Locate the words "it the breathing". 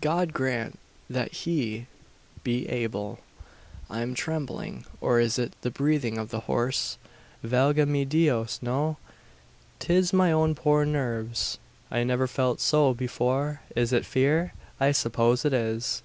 5.38-6.18